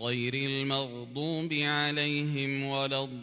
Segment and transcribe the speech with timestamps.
[0.00, 3.18] غير المغضوب عليهم ولا الضالين.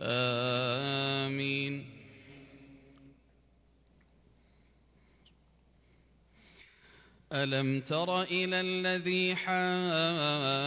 [0.00, 1.86] آمين.
[7.32, 10.66] ألم تر إلى الذي حاج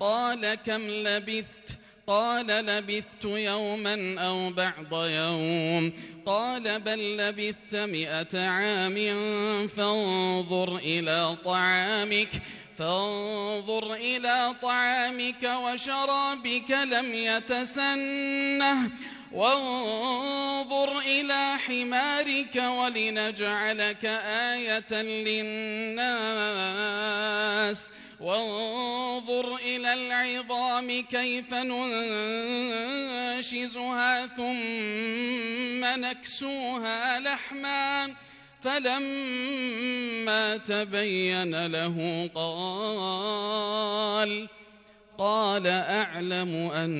[0.00, 5.92] قال كم لبثت؟ قال لبثت يوما أو بعض يوم.
[6.26, 8.96] قال بل لبثت مئة عام
[9.68, 12.28] فانظر إلى طعامك
[12.78, 18.90] فانظر إلى طعامك وشرابك لم يتسنه
[19.32, 24.04] وانظر إلى حمارك ولنجعلك
[24.54, 26.06] آية للناس.
[28.20, 31.86] وانظر إلى العظام كيف ننشزها
[34.26, 38.16] ثم نكسوها لحماً
[38.66, 43.68] فلما تبين له قال
[45.18, 46.90] قال أعلم أن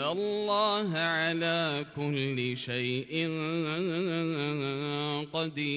[0.00, 3.28] الله على كل شيء
[5.32, 5.76] قدير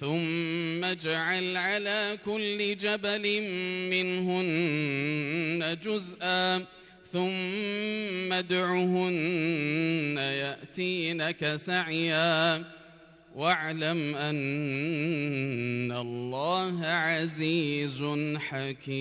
[0.00, 3.42] ثم اجعل على كل جبل
[3.90, 6.58] منهن جزءا
[7.12, 12.64] ثم ادعهن يأتينك سعيا
[13.34, 18.04] واعلم أن الله عزيز
[18.38, 18.98] حكيم